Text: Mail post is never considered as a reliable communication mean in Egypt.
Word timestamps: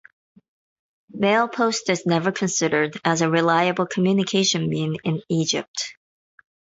Mail 1.11 1.47
post 1.47 1.87
is 1.91 2.07
never 2.07 2.31
considered 2.31 2.99
as 3.05 3.21
a 3.21 3.29
reliable 3.29 3.85
communication 3.85 4.67
mean 4.67 4.97
in 5.03 5.21
Egypt. 5.29 5.93